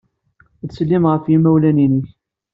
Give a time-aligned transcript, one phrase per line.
[0.67, 2.09] Ttsellim ɣef yimawlan-nnek.